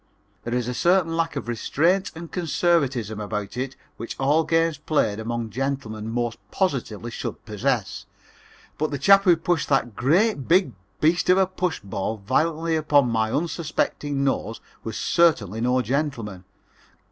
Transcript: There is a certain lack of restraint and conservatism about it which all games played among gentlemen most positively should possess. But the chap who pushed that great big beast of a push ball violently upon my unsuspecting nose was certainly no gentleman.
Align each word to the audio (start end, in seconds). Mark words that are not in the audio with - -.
There 0.45 0.55
is 0.55 0.67
a 0.67 0.73
certain 0.73 1.15
lack 1.15 1.35
of 1.35 1.47
restraint 1.47 2.11
and 2.15 2.31
conservatism 2.31 3.19
about 3.19 3.55
it 3.55 3.75
which 3.97 4.19
all 4.19 4.43
games 4.43 4.79
played 4.79 5.19
among 5.19 5.51
gentlemen 5.51 6.09
most 6.09 6.39
positively 6.49 7.11
should 7.11 7.45
possess. 7.45 8.07
But 8.79 8.89
the 8.89 8.97
chap 8.97 9.25
who 9.25 9.37
pushed 9.37 9.69
that 9.69 9.95
great 9.95 10.47
big 10.47 10.71
beast 11.01 11.29
of 11.29 11.37
a 11.37 11.45
push 11.45 11.81
ball 11.81 12.17
violently 12.17 12.75
upon 12.75 13.11
my 13.11 13.31
unsuspecting 13.31 14.23
nose 14.23 14.59
was 14.83 14.97
certainly 14.97 15.61
no 15.61 15.83
gentleman. 15.83 16.45